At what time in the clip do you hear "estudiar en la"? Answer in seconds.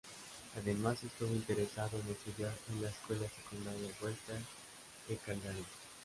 2.11-2.89